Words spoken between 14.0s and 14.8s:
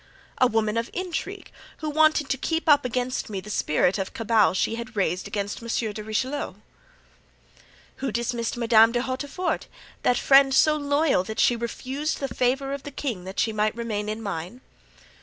in mine?"